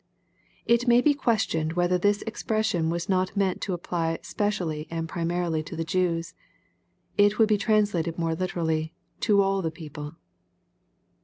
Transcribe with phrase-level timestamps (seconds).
[0.75, 5.61] ]It may be questioned whether this expression was not meant to apply specially and primarily
[5.61, 6.33] to the Jews.
[7.19, 8.95] It would be translated more literally,"
[9.27, 10.15] to all the people."